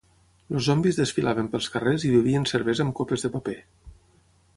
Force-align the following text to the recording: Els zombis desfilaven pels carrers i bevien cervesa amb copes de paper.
Els 0.53 0.63
zombis 0.67 0.95
desfilaven 0.99 1.49
pels 1.55 1.67
carrers 1.75 2.05
i 2.09 2.13
bevien 2.13 2.47
cervesa 2.53 2.87
amb 2.87 2.95
copes 3.01 3.27
de 3.27 3.31
paper. 3.37 3.55